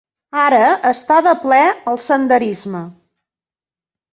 Ara 0.43 0.61
està 0.91 1.17
de 1.27 1.33
ple 1.43 1.59
el 1.93 1.99
senderisme. 2.07 2.85